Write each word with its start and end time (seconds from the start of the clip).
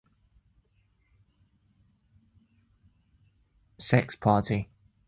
Sp. 3.77 4.17